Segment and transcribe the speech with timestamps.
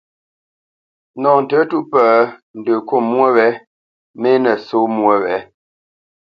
[1.21, 2.05] Nɔ ntə̌tûʼ pə̂,
[2.57, 3.47] ndə kût mwô wě
[4.21, 5.37] mê nə̂ só mwô wě.